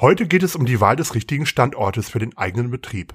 Heute 0.00 0.26
geht 0.26 0.42
es 0.42 0.56
um 0.56 0.66
die 0.66 0.80
Wahl 0.80 0.96
des 0.96 1.14
richtigen 1.14 1.46
Standortes 1.46 2.08
für 2.08 2.18
den 2.18 2.36
eigenen 2.36 2.70
Betrieb. 2.70 3.14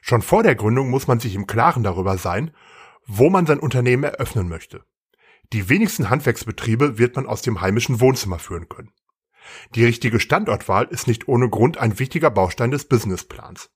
Schon 0.00 0.22
vor 0.22 0.42
der 0.42 0.54
Gründung 0.54 0.88
muss 0.88 1.06
man 1.06 1.20
sich 1.20 1.34
im 1.34 1.46
Klaren 1.46 1.82
darüber 1.82 2.16
sein, 2.16 2.52
wo 3.06 3.30
man 3.30 3.46
sein 3.46 3.58
Unternehmen 3.58 4.04
eröffnen 4.04 4.48
möchte. 4.48 4.84
Die 5.52 5.68
wenigsten 5.68 6.10
Handwerksbetriebe 6.10 6.98
wird 6.98 7.16
man 7.16 7.26
aus 7.26 7.42
dem 7.42 7.60
heimischen 7.60 8.00
Wohnzimmer 8.00 8.38
führen 8.38 8.68
können. 8.68 8.92
Die 9.74 9.84
richtige 9.84 10.18
Standortwahl 10.18 10.86
ist 10.86 11.06
nicht 11.06 11.28
ohne 11.28 11.48
Grund 11.48 11.78
ein 11.78 11.98
wichtiger 11.98 12.30
Baustein 12.30 12.70
des 12.70 12.86
Businessplans. 12.86 13.70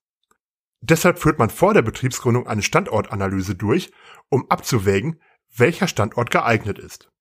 Deshalb 0.81 1.19
führt 1.19 1.39
man 1.39 1.49
vor 1.49 1.73
der 1.73 1.83
Betriebsgründung 1.83 2.47
eine 2.47 2.63
Standortanalyse 2.63 3.55
durch, 3.55 3.91
um 4.29 4.49
abzuwägen, 4.49 5.21
welcher 5.55 5.87
Standort 5.87 6.31
geeignet 6.31 6.79
ist. 6.79 7.11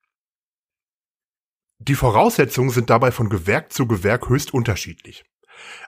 Die 1.90 1.96
Voraussetzungen 1.96 2.70
sind 2.70 2.88
dabei 2.88 3.10
von 3.10 3.28
Gewerk 3.28 3.72
zu 3.72 3.88
Gewerk 3.88 4.28
höchst 4.28 4.54
unterschiedlich. 4.54 5.24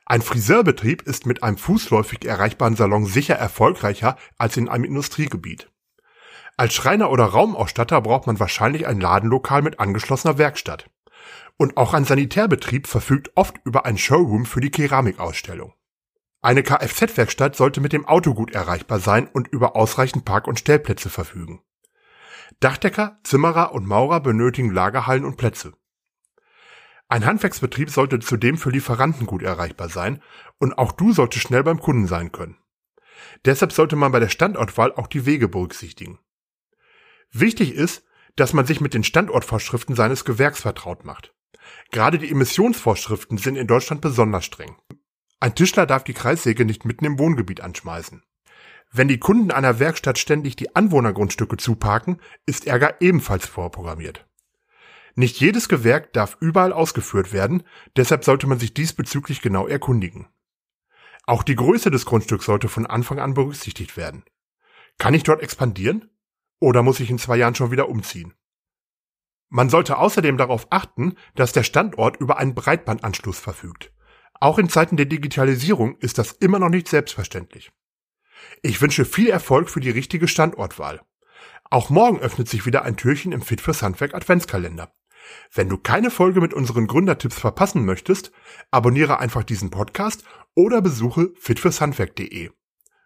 Ein 0.05 0.21
Friseurbetrieb 0.21 1.03
ist 1.03 1.27
mit 1.27 1.45
einem 1.45 1.57
fußläufig 1.57 2.25
erreichbaren 2.25 2.75
Salon 2.75 3.07
sicher 3.07 3.37
erfolgreicher 3.37 4.17
als 4.37 4.57
in 4.57 4.69
einem 4.69 4.83
Industriegebiet. 4.83 5.71
Als 6.57 6.75
Schreiner 6.75 7.09
oder 7.13 7.27
Raumausstatter 7.27 8.01
braucht 8.01 8.27
man 8.27 8.41
wahrscheinlich 8.41 8.89
ein 8.89 9.01
Ladenlokal 9.01 9.63
mit 9.63 9.79
angeschlossener 9.79 10.39
Werkstatt. 10.39 10.91
Und 11.57 11.77
auch 11.77 11.95
ein 11.95 12.05
Sanitärbetrieb 12.05 12.89
verfügt 12.89 13.31
oft 13.37 13.61
über 13.65 13.87
ein 13.87 13.97
Showroom 13.97 14.45
für 14.45 14.61
die 14.61 14.73
Keramikausstellung. 14.73 15.73
Eine 16.41 16.65
Kfz-Werkstatt 16.65 17.55
sollte 17.55 17.81
mit 17.81 17.93
dem 17.93 18.07
Auto 18.09 18.35
gut 18.35 18.51
erreichbar 18.51 18.99
sein 18.99 19.29
und 19.29 19.47
über 19.47 19.77
ausreichend 19.77 20.25
Park- 20.25 20.49
und 20.49 20.59
Stellplätze 20.59 21.11
verfügen. 21.11 21.63
Dachdecker, 22.59 23.21
Zimmerer 23.23 23.73
und 23.73 23.87
Maurer 23.87 24.19
benötigen 24.19 24.73
Lagerhallen 24.73 25.25
und 25.25 25.37
Plätze. 25.37 25.75
Ein 27.13 27.27
Handwerksbetrieb 27.27 27.91
sollte 27.91 28.21
zudem 28.21 28.57
für 28.57 28.71
Lieferanten 28.71 29.27
gut 29.27 29.43
erreichbar 29.43 29.91
sein 29.91 30.23
und 30.59 30.79
auch 30.79 30.93
du 30.93 31.13
solltest 31.13 31.47
schnell 31.47 31.63
beim 31.63 31.79
Kunden 31.79 32.07
sein 32.07 32.33
können. 32.33 32.57
Deshalb 33.45 33.73
sollte 33.73 33.97
man 33.97 34.13
bei 34.13 34.19
der 34.19 34.31
Standortwahl 34.31 34.95
auch 34.95 35.09
die 35.09 35.27
Wege 35.27 35.47
berücksichtigen. 35.47 36.21
Wichtig 37.31 37.75
ist, 37.75 38.07
dass 38.35 38.55
man 38.55 38.65
sich 38.65 38.81
mit 38.81 38.95
den 38.95 39.05
Standortvorschriften 39.05 39.95
seines 39.95 40.25
Gewerks 40.25 40.63
vertraut 40.63 41.05
macht. 41.05 41.35
Gerade 41.91 42.17
die 42.17 42.31
Emissionsvorschriften 42.31 43.37
sind 43.37 43.57
in 43.57 43.67
Deutschland 43.67 44.01
besonders 44.01 44.47
streng. 44.47 44.77
Ein 45.39 45.55
Tischler 45.55 45.85
darf 45.85 46.05
die 46.05 46.15
Kreissäge 46.15 46.65
nicht 46.65 46.87
mitten 46.87 47.05
im 47.05 47.19
Wohngebiet 47.19 47.61
anschmeißen. 47.61 48.23
Wenn 48.91 49.09
die 49.09 49.19
Kunden 49.19 49.51
einer 49.51 49.79
Werkstatt 49.79 50.19
ständig 50.19 50.57
die 50.57 50.75
Anwohnergrundstücke 50.75 51.59
zuparken, 51.59 52.23
ist 52.47 52.67
Ärger 52.67 53.03
ebenfalls 53.03 53.47
vorprogrammiert. 53.47 54.27
Nicht 55.15 55.41
jedes 55.41 55.69
Gewerk 55.69 56.13
darf 56.13 56.37
überall 56.41 56.73
ausgeführt 56.73 57.33
werden, 57.33 57.65
deshalb 57.97 58.25
sollte 58.25 58.47
man 58.47 58.59
sich 58.59 58.73
diesbezüglich 58.73 59.43
genau 59.43 59.67
erkundigen. 59.67 60.29
Auch 61.25 61.43
die 61.43 61.55
Größe 61.55 61.91
des 61.91 62.07
Grundstücks 62.07 62.47
sollte 62.47 62.69
von 62.69 62.87
Anfang 62.87 63.19
an 63.19 63.35
berücksichtigt 63.35 63.97
werden. 63.97 64.25
Kann 64.99 65.15
ich 65.15 65.23
dort 65.23 65.43
expandieren? 65.43 66.11
Oder 66.61 66.83
muss 66.83 67.01
ich 67.01 67.11
in 67.11 67.19
zwei 67.19 67.37
Jahren 67.37 67.55
schon 67.55 67.71
wieder 67.71 67.89
umziehen? 67.89 68.35
Man 69.49 69.69
sollte 69.69 69.99
außerdem 69.99 70.39
darauf 70.39 70.67
achten, 70.71 71.15
dass 71.35 71.53
der 71.53 71.63
Standort 71.63 72.17
über 72.17 72.39
einen 72.39 72.55
Breitbandanschluss 72.55 73.39
verfügt. 73.39 73.93
Auch 74.41 74.59
in 74.59 74.69
Zeiten 74.69 74.97
der 74.97 75.07
Digitalisierung 75.07 75.97
ist 75.99 76.19
das 76.19 76.33
immer 76.33 76.59
noch 76.59 76.71
nicht 76.71 76.89
selbstverständlich. 76.89 77.71
Ich 78.63 78.81
wünsche 78.81 79.05
viel 79.05 79.29
Erfolg 79.29 79.69
für 79.69 79.81
die 79.81 79.91
richtige 79.91 80.27
Standortwahl. 80.27 81.03
Auch 81.71 81.91
morgen 81.91 82.19
öffnet 82.19 82.49
sich 82.49 82.67
wieder 82.67 82.83
ein 82.83 82.97
Türchen 82.97 83.33
im 83.33 83.43
Fit 83.43 83.61
fürs 83.61 83.83
Handwerk 83.83 84.15
Adventskalender. 84.15 84.93
Wenn 85.53 85.69
du 85.69 85.79
keine 85.79 86.11
Folge 86.11 86.41
mit 86.41 86.55
unseren 86.55 86.87
Gründertipps 86.87 87.39
verpassen 87.39 87.85
möchtest, 87.85 88.33
abonniere 88.71 89.19
einfach 89.19 89.45
diesen 89.45 89.71
Podcast 89.71 90.25
oder 90.55 90.83
besuche 90.83 91.31
fitfürshandwerk.de. 91.39 92.51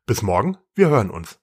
Bis 0.06 0.22
morgen, 0.22 0.56
wir 0.75 0.88
hören 0.88 1.10
uns. 1.10 1.41